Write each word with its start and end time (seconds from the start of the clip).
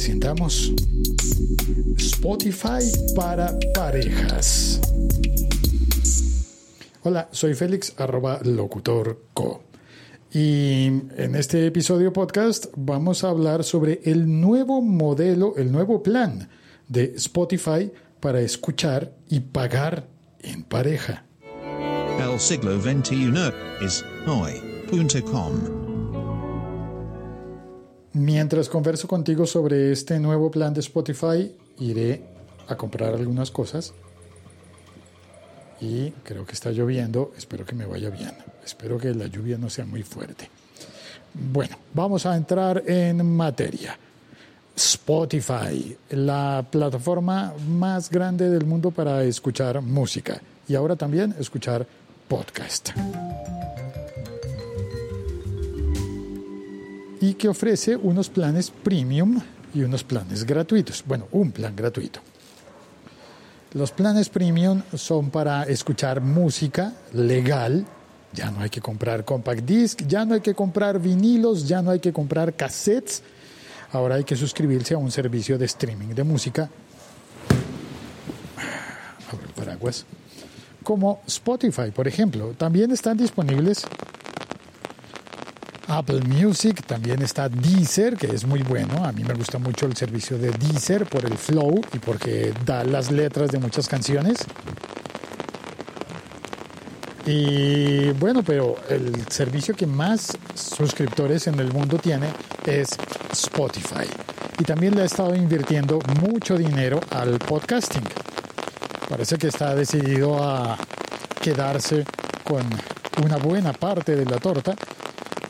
presentamos 0.00 0.72
Spotify 1.98 2.80
para 3.14 3.54
parejas. 3.74 4.80
Hola, 7.02 7.28
soy 7.32 7.52
Félix, 7.52 7.92
arroba 7.98 8.40
locutor 8.42 9.26
co. 9.34 9.62
Y 10.32 10.86
en 10.86 11.34
este 11.34 11.66
episodio 11.66 12.14
podcast 12.14 12.68
vamos 12.78 13.24
a 13.24 13.28
hablar 13.28 13.62
sobre 13.62 14.00
el 14.04 14.40
nuevo 14.40 14.80
modelo, 14.80 15.52
el 15.58 15.70
nuevo 15.70 16.02
plan 16.02 16.48
de 16.88 17.12
Spotify 17.16 17.92
para 18.20 18.40
escuchar 18.40 19.12
y 19.28 19.40
pagar 19.40 20.08
en 20.38 20.62
pareja. 20.62 21.26
El 22.18 22.40
siglo 22.40 22.80
XXI 22.80 23.34
es 23.82 24.02
hoy.com. 24.26 25.89
Mientras 28.12 28.68
converso 28.68 29.06
contigo 29.06 29.46
sobre 29.46 29.92
este 29.92 30.18
nuevo 30.18 30.50
plan 30.50 30.74
de 30.74 30.80
Spotify, 30.80 31.54
iré 31.78 32.22
a 32.66 32.76
comprar 32.76 33.14
algunas 33.14 33.50
cosas. 33.50 33.92
Y 35.80 36.10
creo 36.24 36.44
que 36.44 36.52
está 36.52 36.70
lloviendo, 36.70 37.32
espero 37.38 37.64
que 37.64 37.74
me 37.74 37.86
vaya 37.86 38.10
bien. 38.10 38.32
Espero 38.64 38.98
que 38.98 39.14
la 39.14 39.26
lluvia 39.26 39.58
no 39.58 39.70
sea 39.70 39.86
muy 39.86 40.02
fuerte. 40.02 40.50
Bueno, 41.32 41.76
vamos 41.94 42.26
a 42.26 42.36
entrar 42.36 42.82
en 42.86 43.24
materia. 43.24 43.96
Spotify, 44.76 45.96
la 46.10 46.66
plataforma 46.68 47.54
más 47.68 48.10
grande 48.10 48.48
del 48.48 48.64
mundo 48.64 48.90
para 48.90 49.22
escuchar 49.24 49.80
música 49.82 50.40
y 50.66 50.74
ahora 50.74 50.96
también 50.96 51.34
escuchar 51.38 51.86
podcast. 52.28 52.90
Y 57.20 57.34
que 57.34 57.48
ofrece 57.48 57.96
unos 57.96 58.30
planes 58.30 58.70
premium 58.70 59.40
y 59.74 59.82
unos 59.82 60.02
planes 60.02 60.44
gratuitos. 60.44 61.04
Bueno, 61.06 61.28
un 61.32 61.52
plan 61.52 61.76
gratuito. 61.76 62.20
Los 63.74 63.92
planes 63.92 64.28
premium 64.28 64.82
son 64.94 65.30
para 65.30 65.62
escuchar 65.64 66.20
música 66.20 66.92
legal. 67.12 67.86
Ya 68.32 68.50
no 68.50 68.60
hay 68.60 68.70
que 68.70 68.80
comprar 68.80 69.24
compact 69.24 69.64
disc, 69.64 70.02
ya 70.06 70.24
no 70.24 70.34
hay 70.34 70.40
que 70.40 70.54
comprar 70.54 70.98
vinilos, 70.98 71.68
ya 71.68 71.82
no 71.82 71.90
hay 71.90 72.00
que 72.00 72.12
comprar 72.12 72.54
cassettes. 72.54 73.22
Ahora 73.92 74.16
hay 74.16 74.24
que 74.24 74.36
suscribirse 74.36 74.94
a 74.94 74.98
un 74.98 75.10
servicio 75.10 75.58
de 75.58 75.66
streaming 75.66 76.14
de 76.14 76.24
música. 76.24 76.70
Abro 79.30 79.48
paraguas. 79.54 80.04
Como 80.82 81.20
Spotify, 81.26 81.90
por 81.94 82.08
ejemplo. 82.08 82.54
También 82.56 82.90
están 82.92 83.16
disponibles 83.16 83.84
Apple 86.00 86.22
Music, 86.22 86.82
también 86.86 87.20
está 87.20 87.50
Deezer, 87.50 88.16
que 88.16 88.28
es 88.28 88.46
muy 88.46 88.62
bueno. 88.62 89.04
A 89.04 89.12
mí 89.12 89.22
me 89.22 89.34
gusta 89.34 89.58
mucho 89.58 89.84
el 89.84 89.94
servicio 89.94 90.38
de 90.38 90.50
Deezer 90.50 91.04
por 91.04 91.26
el 91.26 91.36
flow 91.36 91.78
y 91.92 91.98
porque 91.98 92.54
da 92.64 92.84
las 92.84 93.10
letras 93.10 93.50
de 93.50 93.58
muchas 93.58 93.86
canciones. 93.86 94.38
Y 97.26 98.12
bueno, 98.12 98.42
pero 98.42 98.76
el 98.88 99.26
servicio 99.28 99.76
que 99.76 99.86
más 99.86 100.38
suscriptores 100.54 101.46
en 101.48 101.60
el 101.60 101.70
mundo 101.70 101.98
tiene 101.98 102.28
es 102.64 102.88
Spotify. 103.32 104.08
Y 104.58 104.64
también 104.64 104.96
le 104.96 105.02
ha 105.02 105.04
estado 105.04 105.36
invirtiendo 105.36 105.98
mucho 106.22 106.56
dinero 106.56 107.00
al 107.10 107.38
podcasting. 107.38 108.04
Parece 109.06 109.36
que 109.36 109.48
está 109.48 109.74
decidido 109.74 110.42
a 110.42 110.78
quedarse 111.42 112.06
con 112.42 112.62
una 113.22 113.36
buena 113.36 113.74
parte 113.74 114.16
de 114.16 114.24
la 114.24 114.38
torta 114.38 114.74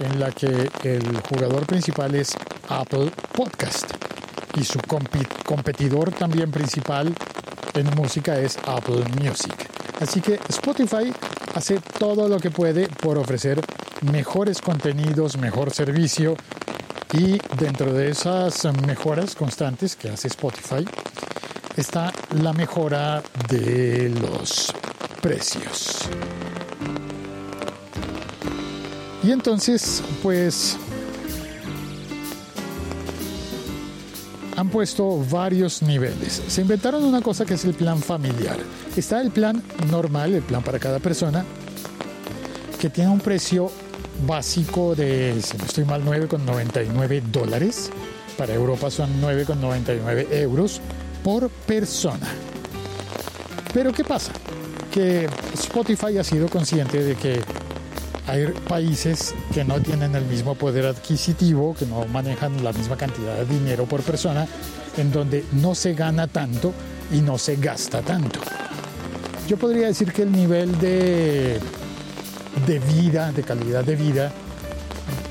en 0.00 0.18
la 0.18 0.32
que 0.32 0.70
el 0.84 1.20
jugador 1.20 1.66
principal 1.66 2.14
es 2.14 2.34
Apple 2.68 3.10
Podcast 3.32 3.92
y 4.56 4.64
su 4.64 4.80
competidor 5.44 6.10
también 6.12 6.50
principal 6.50 7.14
en 7.74 7.86
música 7.94 8.38
es 8.38 8.58
Apple 8.66 9.04
Music. 9.20 9.54
Así 10.00 10.20
que 10.20 10.40
Spotify 10.48 11.12
hace 11.54 11.78
todo 11.98 12.28
lo 12.28 12.38
que 12.38 12.50
puede 12.50 12.88
por 12.88 13.18
ofrecer 13.18 13.60
mejores 14.00 14.60
contenidos, 14.60 15.36
mejor 15.36 15.72
servicio 15.72 16.36
y 17.12 17.38
dentro 17.58 17.92
de 17.92 18.10
esas 18.10 18.64
mejoras 18.86 19.34
constantes 19.34 19.96
que 19.96 20.10
hace 20.10 20.28
Spotify 20.28 20.84
está 21.76 22.12
la 22.42 22.52
mejora 22.52 23.22
de 23.48 24.10
los 24.20 24.72
precios. 25.20 26.08
Y 29.22 29.32
entonces, 29.32 30.02
pues, 30.22 30.76
han 34.56 34.68
puesto 34.68 35.24
varios 35.30 35.82
niveles. 35.82 36.42
Se 36.48 36.62
inventaron 36.62 37.04
una 37.04 37.20
cosa 37.20 37.44
que 37.44 37.54
es 37.54 37.64
el 37.64 37.74
plan 37.74 38.00
familiar. 38.00 38.58
Está 38.96 39.20
el 39.20 39.30
plan 39.30 39.62
normal, 39.90 40.34
el 40.34 40.42
plan 40.42 40.62
para 40.62 40.78
cada 40.78 40.98
persona, 40.98 41.44
que 42.78 42.90
tiene 42.90 43.10
un 43.10 43.20
precio 43.20 43.70
básico 44.26 44.94
de, 44.94 45.40
si 45.42 45.56
no 45.56 45.64
estoy 45.64 45.84
mal, 45.84 46.02
9,99 46.04 47.22
dólares. 47.22 47.90
Para 48.36 48.54
Europa 48.54 48.90
son 48.90 49.20
9,99 49.20 50.26
euros 50.32 50.80
por 51.22 51.48
persona. 51.48 52.26
Pero 53.72 53.92
¿qué 53.92 54.04
pasa? 54.04 54.32
Que 54.90 55.28
Spotify 55.54 56.18
ha 56.18 56.24
sido 56.24 56.48
consciente 56.48 57.02
de 57.02 57.14
que 57.16 57.40
hay 58.30 58.46
países 58.68 59.34
que 59.52 59.64
no 59.64 59.80
tienen 59.80 60.14
el 60.14 60.24
mismo 60.24 60.54
poder 60.54 60.86
adquisitivo, 60.86 61.74
que 61.74 61.84
no 61.84 62.04
manejan 62.06 62.62
la 62.62 62.72
misma 62.72 62.96
cantidad 62.96 63.34
de 63.36 63.44
dinero 63.44 63.86
por 63.86 64.02
persona, 64.02 64.46
en 64.96 65.10
donde 65.10 65.44
no 65.52 65.74
se 65.74 65.94
gana 65.94 66.28
tanto 66.28 66.72
y 67.12 67.20
no 67.22 67.38
se 67.38 67.56
gasta 67.56 68.02
tanto. 68.02 68.38
Yo 69.48 69.56
podría 69.56 69.88
decir 69.88 70.12
que 70.12 70.22
el 70.22 70.30
nivel 70.30 70.78
de, 70.78 71.58
de 72.68 72.78
vida, 72.78 73.32
de 73.32 73.42
calidad 73.42 73.82
de 73.82 73.96
vida, 73.96 74.32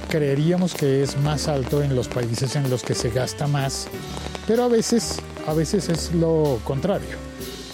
creeríamos 0.10 0.74
que 0.74 1.02
es 1.02 1.18
más 1.20 1.48
alto 1.48 1.81
en 1.81 1.96
los 1.96 2.10
países 2.10 2.58
en 2.58 2.70
los 2.70 2.84
que 2.84 2.96
se 2.96 3.12
gasta 3.12 3.48
más, 3.48 3.88
pero 4.46 4.64
a 4.64 4.68
veces, 4.68 5.20
a 5.48 5.54
veces 5.54 5.88
es 5.88 6.14
lo 6.14 6.60
contrario. 6.66 7.16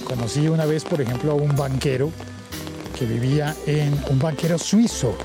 Conocí 0.04 0.48
una 0.48 0.66
vez, 0.66 0.84
por 0.84 1.02
ejemplo, 1.02 1.32
a 1.32 1.36
un 1.36 1.56
banquero 1.56 2.12
que 2.98 3.06
vivía 3.06 3.56
en 3.66 3.94
un 4.10 4.20
banquero 4.20 4.58
suizo 4.58 5.18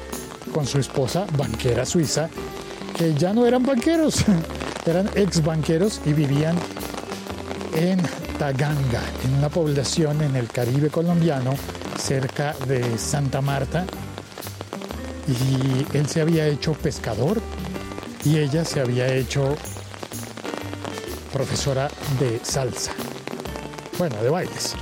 con 0.52 0.66
su 0.66 0.78
esposa, 0.78 1.26
banquera 1.36 1.86
suiza, 1.86 2.28
que 2.96 3.14
ya 3.14 3.32
no 3.32 3.46
eran 3.46 3.64
banqueros, 3.64 4.24
eran 4.86 5.08
ex 5.14 5.42
banqueros 5.42 6.00
y 6.04 6.12
vivían 6.12 6.56
en 7.76 8.00
Taganga, 8.38 9.02
en 9.24 9.34
una 9.34 9.48
población 9.48 10.22
en 10.22 10.34
el 10.34 10.48
Caribe 10.48 10.90
colombiano, 10.90 11.54
cerca 11.98 12.54
de 12.66 12.98
Santa 12.98 13.40
Marta. 13.40 13.84
Y 15.28 15.96
él 15.96 16.08
se 16.08 16.20
había 16.20 16.46
hecho 16.48 16.72
pescador 16.72 17.40
y 18.24 18.38
ella 18.38 18.64
se 18.64 18.80
había 18.80 19.06
hecho 19.14 19.56
profesora 21.32 21.88
de 22.18 22.40
salsa. 22.42 22.92
Bueno, 23.98 24.16
de 24.22 24.30
bailes. 24.30 24.74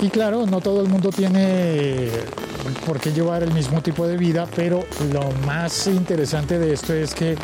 Y 0.00 0.10
claro, 0.10 0.46
no 0.46 0.60
todo 0.60 0.82
el 0.82 0.88
mundo 0.88 1.10
tiene 1.10 2.10
por 2.86 3.00
qué 3.00 3.12
llevar 3.12 3.42
el 3.42 3.52
mismo 3.52 3.80
tipo 3.80 4.06
de 4.06 4.16
vida, 4.16 4.46
pero 4.54 4.84
lo 5.12 5.30
más 5.46 5.86
interesante 5.86 6.58
de 6.58 6.74
esto 6.74 6.92
es 6.92 7.14
que 7.14 7.36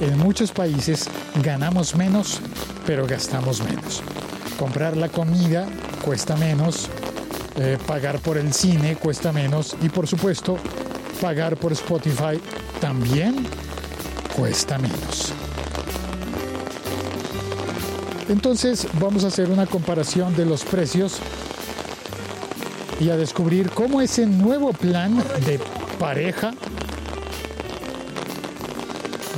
en 0.00 0.18
muchos 0.18 0.52
países 0.52 1.08
ganamos 1.42 1.96
menos, 1.96 2.40
pero 2.86 3.06
gastamos 3.06 3.62
menos. 3.62 4.02
Comprar 4.58 4.96
la 4.96 5.08
comida 5.08 5.66
cuesta 6.04 6.36
menos, 6.36 6.88
eh, 7.56 7.78
pagar 7.86 8.18
por 8.18 8.36
el 8.36 8.52
cine 8.52 8.96
cuesta 8.96 9.32
menos 9.32 9.74
y 9.80 9.88
por 9.88 10.06
supuesto 10.06 10.58
pagar 11.22 11.56
por 11.56 11.72
Spotify 11.72 12.40
también 12.80 13.46
cuesta 14.36 14.78
menos. 14.78 15.32
Entonces 18.28 18.86
vamos 19.00 19.24
a 19.24 19.28
hacer 19.28 19.50
una 19.50 19.66
comparación 19.66 20.36
de 20.36 20.44
los 20.44 20.62
precios 20.64 21.18
y 23.00 23.10
a 23.10 23.16
descubrir 23.16 23.70
cómo 23.70 24.00
ese 24.00 24.26
nuevo 24.26 24.72
plan 24.72 25.16
de 25.46 25.60
pareja 25.98 26.52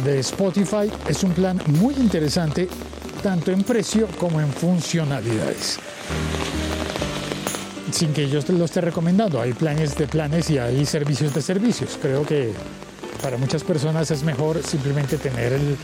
de 0.05 0.19
Spotify 0.21 0.91
es 1.09 1.23
un 1.23 1.33
plan 1.33 1.61
muy 1.67 1.95
interesante 1.95 2.69
tanto 3.23 3.53
en 3.53 3.63
precio 3.63 4.09
como 4.19 4.41
en 4.41 4.51
funcionalidades. 4.51 5.79
Sin 7.93 8.13
que 8.13 8.29
yo 8.29 8.41
lo 8.49 8.65
esté 8.65 8.81
recomendando, 8.81 9.41
hay 9.41 9.53
planes 9.53 9.97
de 9.97 10.07
planes 10.07 10.49
y 10.49 10.59
hay 10.59 10.87
servicios 10.87 11.35
de 11.35 11.43
servicios. 11.43 11.99
Creo 12.01 12.25
que 12.25 12.53
para 13.23 13.37
muchas 13.37 13.63
personas 13.63 14.11
es 14.11 14.23
mejor 14.23 14.63
simplemente 14.63 15.19
tener 15.19 15.53
el, 15.53 15.77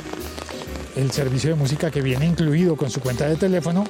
el 0.96 1.11
servicio 1.11 1.50
de 1.50 1.56
música 1.56 1.90
que 1.90 2.00
viene 2.00 2.25
incluido 2.25 2.76
con 2.76 2.90
su 2.90 3.00
cuenta 3.00 3.28
de 3.28 3.37
teléfono. 3.37 3.84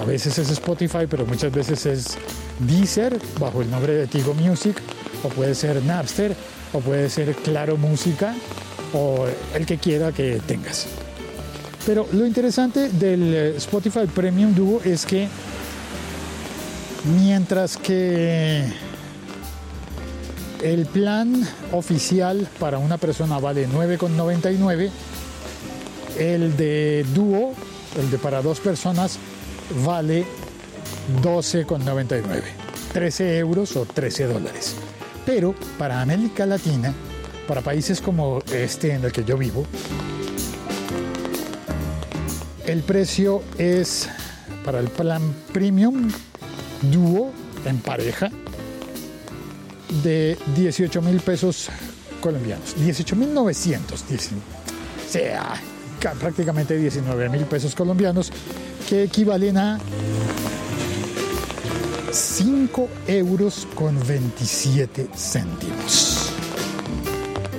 A 0.00 0.04
veces 0.04 0.38
es 0.38 0.50
Spotify, 0.50 1.06
pero 1.10 1.26
muchas 1.26 1.50
veces 1.50 1.86
es 1.86 2.18
Deezer 2.60 3.18
bajo 3.38 3.62
el 3.62 3.70
nombre 3.70 3.94
de 3.94 4.06
Tigo 4.06 4.34
Music 4.34 4.80
o 5.22 5.28
puede 5.28 5.54
ser 5.54 5.82
Napster, 5.82 6.34
o 6.72 6.80
puede 6.80 7.08
ser 7.10 7.34
Claro 7.34 7.76
Música, 7.76 8.34
o 8.92 9.26
el 9.54 9.66
que 9.66 9.78
quiera 9.78 10.12
que 10.12 10.40
tengas. 10.46 10.86
Pero 11.86 12.06
lo 12.12 12.26
interesante 12.26 12.90
del 12.90 13.34
eh, 13.34 13.56
Spotify 13.56 14.06
Premium 14.12 14.54
Duo 14.54 14.80
es 14.84 15.06
que 15.06 15.28
mientras 17.04 17.76
que 17.76 18.64
el 20.62 20.86
plan 20.86 21.46
oficial 21.72 22.48
para 22.58 22.78
una 22.78 22.98
persona 22.98 23.38
vale 23.38 23.68
9,99, 23.68 24.90
el 26.18 26.56
de 26.56 27.06
dúo, 27.14 27.54
el 27.98 28.10
de 28.10 28.18
para 28.18 28.42
dos 28.42 28.60
personas, 28.60 29.18
vale 29.84 30.26
12,99, 31.22 32.42
13 32.92 33.38
euros 33.38 33.76
o 33.76 33.84
13 33.86 34.24
dólares. 34.24 34.74
Pero 35.24 35.54
para 35.78 36.00
América 36.00 36.46
Latina, 36.46 36.92
para 37.46 37.60
países 37.60 38.00
como 38.00 38.40
este 38.52 38.92
en 38.92 39.04
el 39.04 39.12
que 39.12 39.24
yo 39.24 39.36
vivo, 39.36 39.66
el 42.66 42.82
precio 42.82 43.42
es 43.56 44.08
para 44.64 44.80
el 44.80 44.88
plan 44.88 45.22
premium 45.52 46.10
dúo 46.82 47.32
en 47.64 47.78
pareja 47.78 48.30
de 50.02 50.36
18 50.54 51.00
mil 51.02 51.20
pesos 51.20 51.68
colombianos. 52.20 52.74
18 52.76 53.16
mil 53.16 53.32
900, 53.32 54.02
o 54.02 55.10
sea, 55.10 55.54
prácticamente 56.20 56.76
19 56.76 57.28
mil 57.30 57.42
pesos 57.42 57.74
colombianos, 57.74 58.30
que 58.88 59.04
equivalen 59.04 59.56
a 59.56 59.78
5 62.10 62.88
euros 63.06 63.66
con 63.74 63.98
27 64.06 65.08
céntimos. 65.14 66.32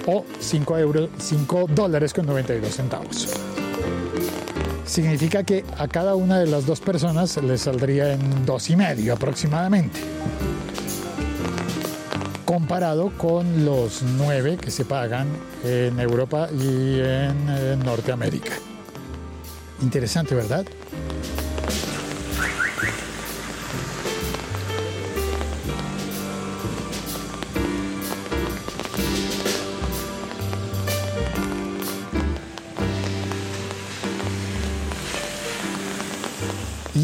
O 0.08 0.26
5, 0.40 0.78
euros, 0.78 1.10
5 1.20 1.68
dólares 1.74 2.14
con 2.14 2.26
92 2.26 2.74
centavos. 2.74 3.28
Significa 4.86 5.44
que 5.44 5.64
a 5.78 5.88
cada 5.88 6.16
una 6.16 6.40
de 6.40 6.48
las 6.48 6.66
dos 6.66 6.80
personas 6.80 7.38
le 7.38 7.58
saldría 7.58 8.14
en 8.14 8.46
dos 8.46 8.70
y 8.70 8.76
medio 8.76 9.14
aproximadamente 9.14 10.00
comparado 12.50 13.12
con 13.16 13.64
los 13.64 14.02
nueve 14.02 14.58
que 14.58 14.72
se 14.72 14.84
pagan 14.84 15.28
en 15.64 16.00
Europa 16.00 16.50
y 16.52 17.00
en, 17.00 17.80
Norteamérica. 17.86 18.54
Interesante, 19.84 20.34
¿verdad? 20.34 20.66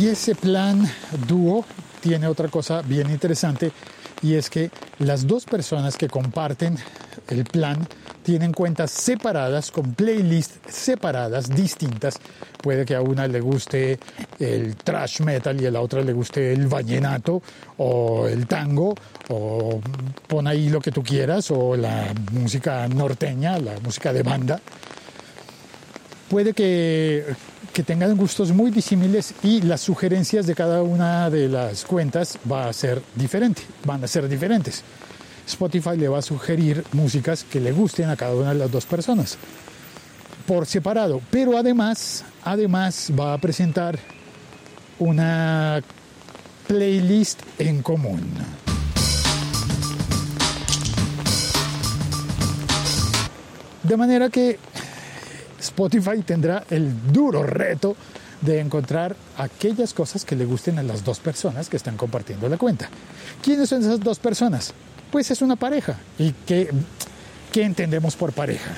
Y 0.06 0.10
ese 0.10 0.36
plan 0.36 0.88
dúo 1.28 1.66
tiene 2.00 2.28
otra 2.28 2.48
cosa 2.48 2.84
bien 2.84 3.10
interesante 3.10 3.72
y 4.22 4.36
es 4.36 4.52
que 4.52 4.70
las 5.00 5.26
dos 5.26 5.46
personas 5.46 5.98
que 5.98 6.08
comparten 6.10 6.78
el 7.28 7.44
plan 7.44 7.88
tienen 8.22 8.54
cuentas 8.54 8.92
separadas, 8.92 9.72
con 9.72 9.96
playlists 9.96 10.60
separadas, 10.72 11.50
distintas. 11.50 12.20
Puede 12.62 12.86
que 12.86 12.94
a 12.94 13.02
una 13.02 13.28
le 13.28 13.40
guste 13.40 13.98
el 14.38 14.76
trash 14.76 15.22
metal 15.22 15.60
y 15.60 15.66
a 15.66 15.72
la 15.72 15.82
otra 15.82 16.04
le 16.04 16.14
guste 16.14 16.54
el 16.54 16.68
vallenato 16.68 17.42
o 17.78 18.28
el 18.28 18.46
tango, 18.46 18.94
o 19.30 19.82
pon 20.28 20.46
ahí 20.46 20.70
lo 20.70 20.82
que 20.82 20.92
tú 20.92 21.02
quieras, 21.02 21.50
o 21.50 21.76
la 21.76 22.14
música 22.32 22.88
norteña, 22.88 23.58
la 23.58 23.80
música 23.80 24.14
de 24.14 24.22
banda. 24.22 24.62
Puede 26.30 26.54
que 26.54 27.26
que 27.76 27.84
tengan 27.84 28.16
gustos 28.16 28.54
muy 28.54 28.72
disímiles 28.72 29.34
y 29.44 29.62
las 29.62 29.82
sugerencias 29.82 30.48
de 30.48 30.56
cada 30.56 30.82
una 30.82 31.30
de 31.30 31.50
las 31.50 31.84
cuentas 31.84 32.40
va 32.50 32.70
a 32.70 32.74
ser 32.74 33.02
diferente, 33.16 33.64
van 33.84 34.02
a 34.02 34.08
ser 34.08 34.30
diferentes. 34.30 34.82
Spotify 35.46 35.98
le 35.98 36.08
va 36.08 36.20
a 36.20 36.22
sugerir 36.22 36.86
músicas 36.94 37.44
que 37.44 37.60
le 37.60 37.74
gusten 37.74 38.10
a 38.10 38.16
cada 38.16 38.34
una 38.34 38.54
de 38.54 38.60
las 38.60 38.72
dos 38.72 38.86
personas 38.86 39.38
por 40.48 40.68
separado, 40.68 41.20
pero 41.30 41.58
además, 41.58 42.24
además 42.46 43.12
va 43.20 43.34
a 43.34 43.38
presentar 43.40 44.00
una 44.98 45.84
playlist 46.68 47.42
en 47.60 47.82
común. 47.82 48.22
De 53.84 53.98
manera 53.98 54.30
que 54.30 54.60
Spotify 55.76 56.22
tendrá 56.22 56.64
el 56.70 57.12
duro 57.12 57.44
reto 57.44 57.98
de 58.40 58.62
encontrar 58.62 59.14
aquellas 59.38 59.94
cosas 59.94 60.24
que 60.24 60.34
le 60.34 60.46
gusten 60.46 60.80
a 60.80 60.84
las 60.84 61.04
dos 61.04 61.20
personas 61.20 61.68
que 61.68 61.76
están 61.76 61.98
compartiendo 61.98 62.48
la 62.48 62.56
cuenta. 62.56 62.88
¿Quiénes 63.44 63.68
son 63.68 63.82
esas 63.82 64.00
dos 64.00 64.18
personas? 64.18 64.74
Pues 65.12 65.32
es 65.32 65.42
una 65.42 65.58
pareja. 65.58 66.00
¿Y 66.18 66.32
qué, 66.46 66.70
entendemos 67.56 68.16
por 68.16 68.32
pareja? 68.32 68.72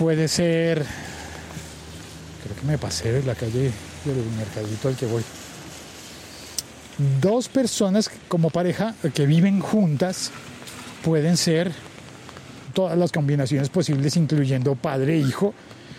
Puede 0.00 0.26
ser, 0.26 0.84
creo 2.42 2.56
que 2.56 2.66
me 2.66 2.76
pasé 2.76 3.12
de 3.12 3.22
la 3.22 3.36
calle 3.36 3.70
del 4.04 4.24
mercadito 4.36 4.88
al 4.88 4.96
que 4.96 5.06
voy. 5.06 5.22
Dos 7.20 7.48
personas 7.48 8.10
como 8.26 8.50
pareja 8.50 8.96
que 9.14 9.26
viven 9.26 9.60
juntas 9.60 10.32
pueden 11.04 11.36
ser 11.36 11.70
todas 12.74 12.98
las 12.98 13.12
combinaciones 13.12 13.68
posibles, 13.68 14.16
incluyendo 14.16 14.74
padre 14.74 15.14
e 15.14 15.18
hijo, 15.18 15.54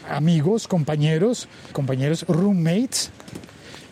amigos, 0.09 0.68
compañeros, 0.68 1.48
compañeros 1.74 2.25
roommates. 2.27 3.12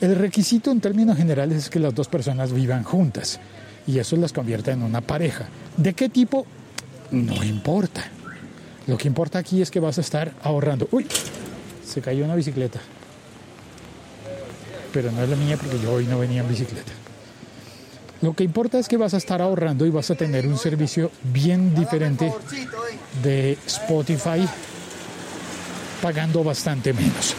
El 0.01 0.15
requisito 0.15 0.71
en 0.71 0.81
términos 0.81 1.17
generales 1.17 1.57
es 1.57 1.69
que 1.69 1.79
las 1.79 1.93
dos 1.93 2.07
personas 2.07 2.53
vivan 2.53 2.83
juntas 2.83 3.39
y 3.85 3.99
eso 3.99 4.15
las 4.15 4.33
convierte 4.33 4.71
en 4.71 4.83
una 4.83 5.01
pareja. 5.01 5.47
¿De 5.75 5.93
qué 5.93 6.09
tipo? 6.09 6.45
No 7.11 7.43
importa. 7.43 8.05
Lo 8.87 8.97
que 8.97 9.07
importa 9.07 9.39
aquí 9.39 9.61
es 9.61 9.71
que 9.71 9.79
vas 9.79 9.97
a 9.97 10.01
estar 10.01 10.33
ahorrando. 10.43 10.87
Uy, 10.91 11.05
se 11.85 12.01
cayó 12.01 12.23
una 12.25 12.35
bicicleta. 12.35 12.79
Pero 14.93 15.11
no 15.11 15.21
es 15.21 15.29
la 15.29 15.35
mía 15.35 15.57
porque 15.57 15.79
yo 15.79 15.93
hoy 15.93 16.05
no 16.05 16.17
venía 16.19 16.41
en 16.41 16.49
bicicleta. 16.49 16.91
Lo 18.21 18.33
que 18.33 18.43
importa 18.43 18.79
es 18.79 18.87
que 18.87 18.97
vas 18.97 19.13
a 19.13 19.17
estar 19.17 19.41
ahorrando 19.41 19.85
y 19.85 19.89
vas 19.89 20.11
a 20.11 20.15
tener 20.15 20.45
un 20.45 20.57
servicio 20.57 21.09
bien 21.23 21.73
diferente 21.73 22.33
de 23.23 23.57
Spotify 23.65 24.45
pagando 26.01 26.43
bastante 26.43 26.93
menos. 26.93 27.35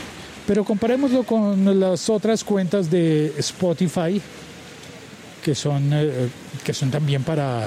Pero 0.47 0.65
comparémoslo 0.65 1.23
con 1.25 1.79
las 1.79 2.09
otras 2.09 2.43
cuentas 2.45 2.91
de 2.91 3.35
Spotify 3.39 4.21
que 5.43 5.55
son, 5.55 5.91
eh, 5.93 6.29
que 6.65 6.75
son 6.75 6.91
también 6.91 7.23
para, 7.23 7.67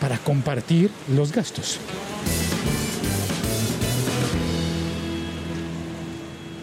para 0.00 0.18
compartir 0.18 0.90
los 1.14 1.32
gastos. 1.32 1.78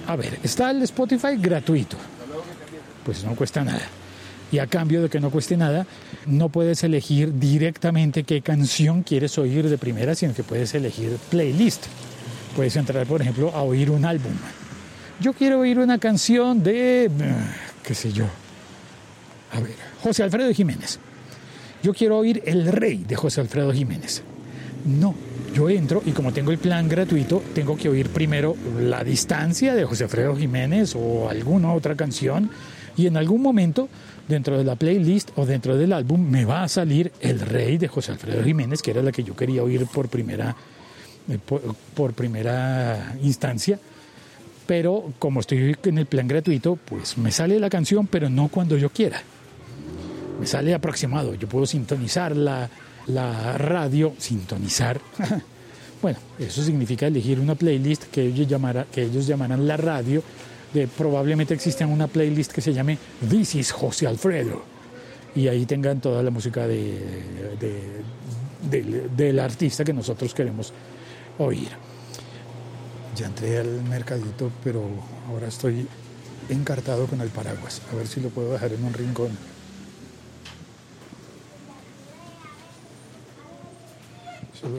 A 0.08 0.16
ver, 0.16 0.40
está 0.44 0.72
el 0.72 0.84
Spotify 0.84 1.36
gratuito. 1.38 1.98
Pues 3.04 3.24
no 3.24 3.36
cuesta 3.36 3.64
nada. 3.64 3.88
Y 4.52 4.60
a 4.60 4.68
cambio 4.68 5.02
de 5.02 5.10
que 5.10 5.20
no 5.20 5.32
cueste 5.32 5.58
nada, 5.58 5.88
no 6.28 6.50
puedes 6.50 6.84
elegir 6.84 7.40
directamente 7.40 8.24
qué 8.24 8.42
canción 8.42 9.02
quieres 9.02 9.38
oír 9.38 9.68
de 9.68 9.78
primera, 9.78 10.14
sino 10.14 10.34
que 10.34 10.44
puedes 10.44 10.74
elegir 10.76 11.18
playlist. 11.30 11.86
Puedes 12.56 12.76
entrar, 12.78 13.06
por 13.06 13.22
ejemplo, 13.22 13.52
a 13.54 13.62
oír 13.64 13.90
un 13.92 14.06
álbum. 14.06 14.32
Yo 15.20 15.34
quiero 15.34 15.60
oír 15.60 15.80
una 15.80 15.98
canción 15.98 16.64
de, 16.64 17.10
qué 17.84 17.94
sé 17.94 18.12
yo, 18.12 18.26
a 19.52 19.60
ver, 19.60 19.76
José 20.02 20.24
Alfredo 20.24 20.54
Jiménez. 20.54 21.00
Yo 21.84 21.94
quiero 21.94 22.18
oír 22.18 22.42
El 22.46 22.68
Rey 22.68 23.04
de 23.08 23.16
José 23.16 23.42
Alfredo 23.42 23.72
Jiménez. 23.72 24.24
No, 24.86 25.16
yo 25.54 25.70
entro 25.70 26.02
y 26.06 26.12
como 26.12 26.34
tengo 26.34 26.52
el 26.52 26.58
plan 26.58 26.88
gratuito, 26.90 27.44
tengo 27.54 27.78
que 27.78 27.90
oír 27.90 28.10
primero 28.10 28.56
La 28.80 29.04
Distancia 29.04 29.74
de 29.74 29.86
José 29.86 30.06
Alfredo 30.06 30.36
Jiménez 30.36 30.96
o 30.96 31.30
alguna 31.30 31.74
otra 31.74 31.96
canción 31.96 32.50
y 32.98 33.08
en 33.08 33.18
algún 33.18 33.42
momento 33.42 33.90
dentro 34.28 34.58
de 34.58 34.64
la 34.64 34.76
playlist 34.76 35.30
o 35.36 35.46
dentro 35.46 35.78
del 35.78 35.94
álbum 35.94 36.22
me 36.22 36.46
va 36.46 36.64
a 36.64 36.68
salir 36.68 37.12
El 37.20 37.40
Rey 37.40 37.78
de 37.78 37.88
José 37.88 38.12
Alfredo 38.12 38.44
Jiménez, 38.44 38.82
que 38.82 38.92
era 38.92 39.02
la 39.02 39.12
que 39.12 39.24
yo 39.24 39.36
quería 39.36 39.64
oír 39.64 39.86
por 39.88 40.08
primera 40.10 40.52
eh, 40.52 40.56
por, 41.96 42.14
primera 42.14 43.16
instancia, 43.22 43.80
pero 44.68 45.14
como 45.20 45.40
estoy 45.40 45.76
en 45.84 45.98
el 45.98 46.06
plan 46.06 46.28
gratuito, 46.28 46.76
pues 46.76 47.18
me 47.18 47.32
sale 47.32 47.60
la 47.60 47.70
canción, 47.70 48.08
pero 48.08 48.30
no 48.30 48.48
cuando 48.48 48.78
yo 48.78 48.90
quiera. 48.90 49.22
Me 50.40 50.48
sale 50.48 50.74
aproximado, 50.74 51.34
yo 51.36 51.48
puedo 51.48 51.66
sintonizar 51.66 52.36
la, 52.36 52.70
la 53.08 53.58
radio, 53.58 54.14
sintonizar. 54.18 55.00
bueno, 56.02 56.20
eso 56.38 56.64
significa 56.64 57.08
elegir 57.08 57.40
una 57.40 57.56
playlist 57.56 58.06
que 58.06 58.24
ellos, 58.24 58.48
llamara, 58.48 58.86
llamarán 58.94 59.68
la 59.68 59.78
radio. 59.78 60.22
De, 60.74 60.88
probablemente 60.88 61.54
exista 61.54 61.88
una 61.88 62.08
playlist 62.08 62.52
que 62.52 62.60
se 62.60 62.74
llame 62.74 62.98
This 63.30 63.56
is 63.56 63.72
José 63.72 64.08
Alfredo. 64.08 64.64
y 65.34 65.48
ahí 65.48 65.66
tengan 65.66 66.02
toda 66.02 66.22
la 66.22 66.32
música 66.32 66.68
de, 66.68 66.98
del 69.16 69.40
artista 69.40 69.84
que 69.84 69.94
nosotros 69.94 70.34
queremos 70.34 70.74
oír. 71.38 71.70
Ya 73.16 73.28
entré 73.28 73.60
al 73.60 73.84
mercadito, 73.84 74.52
pero 74.64 74.84
ahora 75.30 75.48
estoy 75.48 75.88
encartado 76.50 77.08
con 77.08 77.22
el 77.22 77.30
paraguas. 77.30 77.82
A 77.92 77.96
ver 77.96 78.08
si 78.08 78.20
lo 78.20 78.30
puedo 78.30 78.54
dejar 78.54 78.74
en 78.74 78.84
un 78.84 78.94
rincón. 78.94 79.32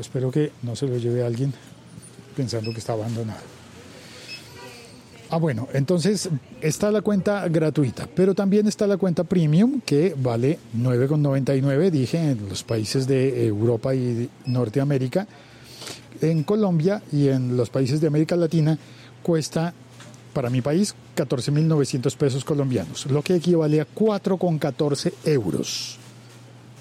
Espero 0.01 0.31
que 0.31 0.53
no 0.63 0.75
se 0.75 0.87
lo 0.87 0.97
lleve 0.99 1.25
alguien 1.25 1.55
pensando 2.37 2.73
que 2.73 2.79
está 2.79 2.93
abandonado. 2.93 3.41
Ah, 5.29 5.39
bueno, 5.39 5.67
entonces 5.73 6.29
está 6.61 6.91
la 6.93 7.03
cuenta 7.03 7.49
gratuita, 7.49 8.09
pero 8.15 8.35
también 8.35 8.69
está 8.69 8.87
la 8.87 8.97
cuenta 8.97 9.25
premium 9.25 9.81
que 9.81 10.15
vale 10.17 10.59
9,99, 10.77 11.91
dije, 11.91 12.31
en 12.31 12.49
los 12.49 12.63
países 12.63 13.09
de 13.09 13.47
Europa 13.47 13.93
y 13.95 14.31
Norteamérica. 14.45 15.27
En 16.21 16.45
Colombia 16.45 17.03
y 17.13 17.29
en 17.29 17.57
los 17.57 17.71
países 17.71 18.01
de 18.01 18.07
América 18.07 18.37
Latina 18.37 18.79
cuesta 19.23 19.75
para 20.33 20.51
mi 20.51 20.61
país 20.61 20.95
14.900 21.17 22.15
pesos 22.17 22.45
colombianos, 22.45 23.07
lo 23.07 23.23
que 23.23 23.37
equivale 23.37 23.81
a 23.81 23.87
4,14 23.87 25.13
euros. 25.25 25.99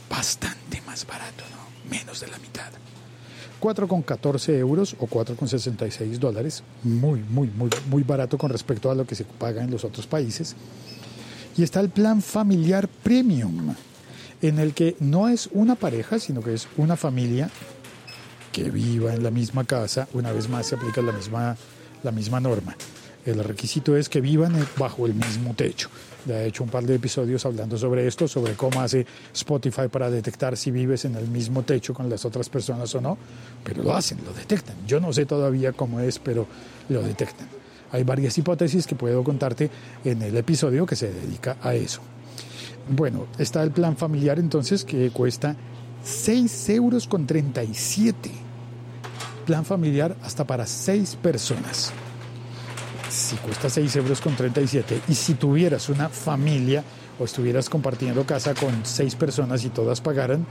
Bastante 0.09 0.81
más 0.85 1.07
barato, 1.07 1.43
¿no? 1.51 1.89
Menos 1.89 2.19
de 2.19 2.27
la 2.27 2.37
mitad. 2.37 2.71
4,14 3.61 4.59
euros 4.59 4.95
o 4.99 5.07
4,66 5.07 6.19
dólares, 6.19 6.63
muy, 6.83 7.21
muy, 7.21 7.47
muy, 7.47 7.69
muy 7.89 8.03
barato 8.03 8.37
con 8.37 8.51
respecto 8.51 8.91
a 8.91 8.95
lo 8.95 9.07
que 9.07 9.15
se 9.15 9.23
paga 9.23 9.63
en 9.63 9.71
los 9.71 9.85
otros 9.85 10.05
países. 10.05 10.55
Y 11.57 11.63
está 11.63 11.79
el 11.79 11.89
plan 11.89 12.21
familiar 12.21 12.87
premium, 12.87 13.73
en 14.41 14.59
el 14.59 14.73
que 14.73 14.97
no 14.99 15.29
es 15.29 15.49
una 15.53 15.75
pareja, 15.75 16.19
sino 16.19 16.41
que 16.41 16.53
es 16.53 16.67
una 16.77 16.97
familia 16.97 17.49
que 18.55 18.71
viva 18.71 19.13
en 19.13 19.21
la 19.21 19.31
misma 19.31 19.65
casa. 19.65 20.07
Una 20.13 20.31
vez 20.31 20.47
más 20.47 20.67
se 20.67 20.75
aplica 20.75 21.01
la 21.01 21.11
misma, 21.11 21.57
la 22.03 22.11
misma 22.11 22.39
norma. 22.39 22.73
El 23.25 23.43
requisito 23.43 23.97
es 23.97 24.07
que 24.07 24.21
vivan 24.21 24.53
bajo 24.77 25.05
el 25.05 25.13
mismo 25.13 25.53
techo. 25.53 25.89
Ya 26.25 26.41
he 26.41 26.47
hecho 26.47 26.63
un 26.63 26.69
par 26.69 26.85
de 26.85 26.95
episodios 26.95 27.45
hablando 27.45 27.77
sobre 27.77 28.07
esto, 28.07 28.29
sobre 28.29 28.53
cómo 28.53 28.79
hace 28.79 29.05
Spotify 29.33 29.89
para 29.91 30.09
detectar 30.09 30.55
si 30.55 30.71
vives 30.71 31.03
en 31.03 31.15
el 31.15 31.27
mismo 31.27 31.63
techo 31.63 31.93
con 31.93 32.09
las 32.09 32.23
otras 32.23 32.47
personas 32.47 32.95
o 32.95 33.01
no, 33.01 33.17
pero 33.61 33.83
lo 33.83 33.93
hacen, 33.93 34.19
lo 34.25 34.31
detectan. 34.31 34.77
Yo 34.87 35.01
no 35.01 35.11
sé 35.11 35.25
todavía 35.25 35.73
cómo 35.73 35.99
es, 35.99 36.17
pero 36.17 36.47
lo 36.87 37.01
detectan. 37.01 37.49
Hay 37.91 38.03
varias 38.03 38.37
hipótesis 38.37 38.87
que 38.87 38.95
puedo 38.95 39.21
contarte 39.21 39.69
en 40.05 40.21
el 40.21 40.37
episodio 40.37 40.85
que 40.85 40.95
se 40.95 41.11
dedica 41.11 41.57
a 41.61 41.75
eso. 41.75 41.99
Bueno, 42.87 43.27
está 43.37 43.61
el 43.63 43.71
plan 43.71 43.97
familiar 43.97 44.39
entonces 44.39 44.85
que 44.85 45.09
cuesta 45.09 45.57
6 46.03 46.69
euros 46.69 47.05
con 47.05 47.27
37. 47.27 48.44
Plan 49.45 49.65
familiar 49.65 50.15
hasta 50.23 50.45
para 50.45 50.65
6 50.65 51.17
personas 51.21 51.93
si 53.15 53.37
cuesta 53.37 53.69
6 53.69 53.95
euros 53.95 54.19
con 54.19 54.35
37 54.35 55.01
y 55.07 55.15
si 55.15 55.35
tuvieras 55.35 55.89
una 55.89 56.09
familia 56.09 56.83
o 57.17 57.23
estuvieras 57.23 57.69
compartiendo 57.69 58.25
casa 58.25 58.53
con 58.53 58.85
6 58.85 59.15
personas 59.15 59.63
y 59.63 59.69
todas 59.69 60.01
pagaran, 60.01 60.45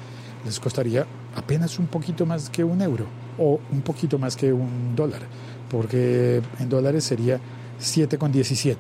les 0.45 0.59
costaría 0.61 1.07
apenas 1.37 1.79
un 1.79 1.87
poquito 1.87 2.25
más 2.25 2.49
que 2.49 2.65
un 2.65 2.81
euro 2.81 3.07
o 3.39 3.61
un 3.71 3.83
poquito 3.83 4.19
más 4.19 4.35
que 4.37 4.53
un 4.53 4.97
dólar, 4.97 5.23
porque 5.71 6.41
en 6.59 6.69
dólares 6.69 7.05
sería 7.05 7.39
7,17. 7.81 8.77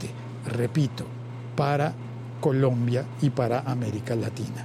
Repito, 0.46 1.04
para 1.54 1.92
Colombia 2.40 3.04
y 3.20 3.30
para 3.30 3.60
América 3.60 4.16
Latina, 4.16 4.64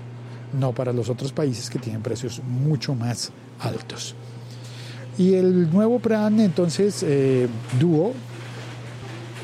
no 0.54 0.72
para 0.72 0.94
los 0.94 1.10
otros 1.10 1.34
países 1.34 1.70
que 1.70 1.80
tienen 1.80 2.02
precios 2.02 2.42
mucho 2.44 2.96
más 2.96 3.32
altos. 3.60 4.16
Y 5.20 5.34
el 5.34 5.70
nuevo 5.70 6.00
plan, 6.00 6.40
entonces, 6.40 7.04
eh, 7.06 7.50
dúo, 7.78 8.14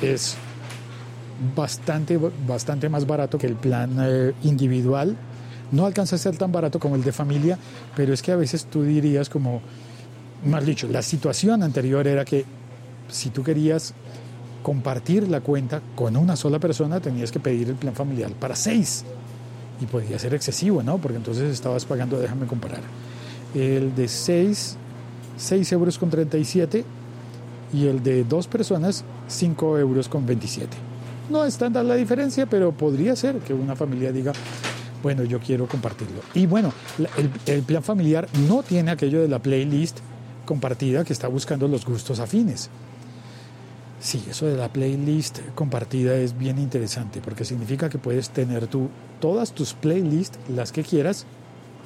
es 0.02 0.38
bastante, 1.54 2.18
bastante 2.48 2.88
más 2.88 3.06
barato 3.06 3.38
que 3.38 3.46
el 3.46 3.56
plan 3.56 3.98
eh, 4.00 4.34
individual. 4.44 5.18
No 5.74 5.86
alcanza 5.86 6.16
a 6.16 6.20
ser 6.20 6.38
tan 6.38 6.54
barato 6.54 6.80
como 6.80 6.96
el 6.96 7.04
de 7.04 7.12
familia, 7.12 7.60
pero 7.94 8.14
es 8.14 8.22
que 8.22 8.32
a 8.32 8.38
veces 8.38 8.68
tú 8.68 8.84
dirías 8.84 9.28
como, 9.28 9.62
más 10.46 10.66
dicho, 10.66 10.88
la 10.88 11.02
situación 11.02 11.62
anterior 11.62 12.08
era 12.08 12.24
que 12.24 12.46
si 13.10 13.30
tú 13.30 13.44
querías 13.44 13.94
compartir 14.64 15.28
la 15.28 15.42
cuenta 15.42 15.82
con 15.94 16.16
una 16.16 16.38
sola 16.38 16.58
persona, 16.58 17.02
tenías 17.02 17.34
que 17.34 17.42
pedir 17.42 17.68
el 17.68 17.76
plan 17.76 17.94
familiar 17.94 18.32
para 18.32 18.56
seis. 18.56 19.04
Y 19.82 19.88
podía 19.88 20.18
ser 20.20 20.34
excesivo, 20.34 20.82
¿no? 20.82 21.00
Porque 21.00 21.18
entonces 21.18 21.52
estabas 21.52 21.84
pagando, 21.84 22.18
déjame 22.18 22.46
comparar, 22.46 22.80
el 23.54 23.94
de 23.94 24.08
6, 24.08 24.78
6 25.38 25.72
euros 25.74 25.98
con 25.98 26.10
37 26.10 26.84
y 27.74 27.88
el 27.88 28.04
de 28.04 28.24
dos 28.24 28.48
personas 28.48 29.04
5 29.28 29.80
euros 29.80 30.08
con 30.08 30.26
27. 30.26 30.76
No 31.30 31.44
es 31.44 31.58
tanta 31.58 31.84
la 31.84 31.96
diferencia, 31.96 32.46
pero 32.46 32.72
podría 32.72 33.16
ser 33.16 33.40
que 33.40 33.54
una 33.54 33.76
familia 33.76 34.12
diga, 34.12 34.32
bueno, 35.02 35.24
yo 35.24 35.40
quiero 35.40 35.68
compartirlo. 35.68 36.22
Y 36.34 36.46
bueno, 36.46 36.72
el, 37.18 37.30
el, 37.46 37.64
plan 37.64 37.84
familiar 37.84 38.28
no 38.48 38.64
tiene 38.64 38.92
aquello 38.92 39.22
de 39.22 39.28
la 39.28 39.40
playlist 39.40 40.00
compartida 40.46 41.04
que 41.04 41.14
está 41.14 41.28
buscando 41.28 41.68
los 41.68 41.86
gustos 41.86 42.20
afines. 42.20 42.70
Sí, 44.00 44.24
eso 44.30 44.46
de 44.46 44.56
la 44.56 44.72
playlist 44.72 45.40
compartida 45.56 46.16
es 46.16 46.38
bien 46.38 46.60
interesante 46.60 47.22
porque 47.22 47.44
significa 47.44 47.90
que 47.90 47.98
puedes 47.98 48.30
tener 48.30 48.68
tú 48.68 48.90
todas 49.20 49.52
tus 49.52 49.74
playlists, 49.74 50.38
las 50.48 50.72
que 50.72 50.84
quieras, 50.84 51.26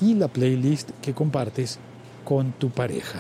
y 0.02 0.16
la 0.16 0.28
playlist 0.28 0.90
que 1.02 1.14
compartes 1.14 1.80
con 2.24 2.52
tu 2.54 2.70
pareja. 2.70 3.20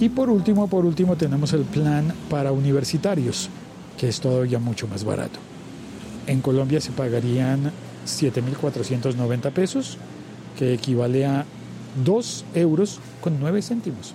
Y 0.00 0.08
por 0.08 0.30
último, 0.30 0.66
por 0.66 0.86
último 0.86 1.16
tenemos 1.16 1.52
el 1.52 1.62
plan 1.62 2.14
para 2.30 2.52
universitarios, 2.52 3.50
que 3.98 4.08
es 4.08 4.18
todavía 4.18 4.58
mucho 4.58 4.88
más 4.88 5.04
barato. 5.04 5.38
En 6.26 6.40
Colombia 6.40 6.80
se 6.80 6.90
pagarían 6.90 7.70
7.490 8.06 9.52
pesos, 9.52 9.98
que 10.58 10.72
equivale 10.72 11.26
a 11.26 11.44
2 12.02 12.44
euros 12.54 12.98
con 13.20 13.38
9 13.40 13.60
céntimos. 13.60 14.14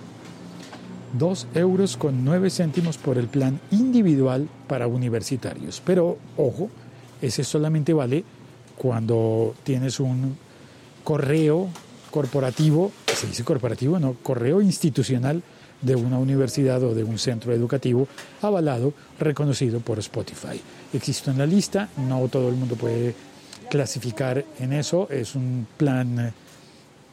2 1.20 1.48
euros 1.54 1.98
con 1.98 2.26
9 2.26 2.50
céntimos 2.50 2.98
por 2.98 3.20
el 3.20 3.28
plan 3.28 3.60
individual 3.70 4.50
para 4.68 4.88
universitarios. 4.88 5.84
Pero 5.86 6.18
ojo, 6.36 6.70
ese 7.22 7.44
solamente 7.44 7.94
vale 7.94 8.24
cuando 8.78 9.56
tienes 9.64 10.00
un 10.00 10.38
correo 11.04 11.70
corporativo, 12.12 12.92
se 13.14 13.28
dice 13.28 13.44
corporativo, 13.44 14.00
no, 14.00 14.16
correo 14.24 14.62
institucional 14.62 15.44
de 15.82 15.96
una 15.96 16.18
universidad 16.18 16.82
o 16.84 16.96
de 16.96 17.04
un 17.04 17.20
centro 17.20 17.54
educativo 17.54 18.08
avalado, 18.42 18.94
reconocido 19.20 19.80
por 19.80 20.00
Spotify. 20.00 20.60
Existe 20.94 21.32
en 21.32 21.38
la 21.38 21.46
lista, 21.46 21.90
no 21.98 22.28
todo 22.28 22.50
el 22.50 22.56
mundo 22.56 22.76
puede 22.76 23.14
clasificar 23.70 24.44
en 24.60 24.74
eso, 24.74 25.08
es 25.10 25.36
un 25.36 25.68
plan 25.78 26.34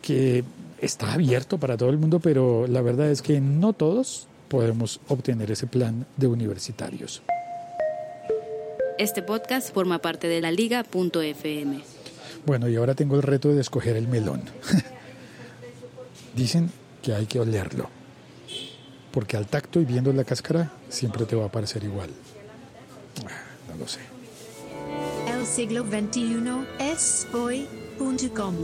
que 0.01 0.45
está 0.81 1.13
abierto 1.13 1.59
para 1.59 1.77
todo 1.77 1.91
el 1.91 1.99
mundo, 1.99 2.21
pero 2.21 2.67
la 2.67 2.83
verdad 2.83 3.11
es 3.11 3.23
que 3.23 3.41
no 3.41 3.73
todos 3.73 4.27
podemos 4.49 5.01
obtener 5.09 5.51
ese 5.51 5.67
plan 5.67 6.07
de 6.17 6.27
universitarios. 6.27 7.23
Este 8.99 9.23
podcast 9.23 9.73
forma 9.73 9.99
parte 9.99 10.29
de 10.29 10.41
la 10.41 10.51
liga.fm. 10.51 11.83
Bueno, 12.45 12.69
y 12.69 12.77
ahora 12.77 12.95
tengo 12.95 13.17
el 13.17 13.23
reto 13.23 13.49
de 13.49 13.61
escoger 13.61 13.97
el 13.97 14.09
melón. 14.09 14.43
Dicen 16.37 16.71
que 17.03 17.15
hay 17.15 17.27
que 17.27 17.41
olerlo 17.41 17.89
porque 19.13 19.37
al 19.37 19.47
tacto 19.47 19.81
y 19.81 19.85
viendo 19.85 20.13
la 20.13 20.25
cáscara 20.25 20.73
siempre 20.89 21.27
te 21.27 21.37
va 21.37 21.47
a 21.47 21.53
parecer 21.53 21.85
igual. 21.85 22.11
Ah, 23.27 23.43
no 23.69 23.77
lo 23.77 23.87
sé. 23.87 24.01
El 25.29 25.47
siglo 25.47 25.85
XXI 25.85 26.67
es 26.79 27.27
hoy.com. 27.33 28.55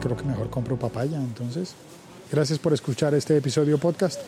Creo 0.00 0.16
que 0.16 0.24
mejor 0.24 0.48
compro 0.48 0.78
papaya 0.78 1.18
entonces. 1.18 1.74
Gracias 2.30 2.58
por 2.60 2.72
escuchar 2.72 3.12
este 3.14 3.36
episodio 3.36 3.76
podcast, 3.78 4.20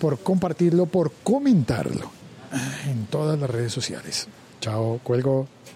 por 0.00 0.18
compartirlo, 0.20 0.86
por 0.86 1.12
comentarlo 1.22 2.10
en 2.86 3.06
todas 3.06 3.38
las 3.38 3.50
redes 3.50 3.72
sociales. 3.72 4.28
Chao, 4.60 5.00
cuelgo. 5.02 5.52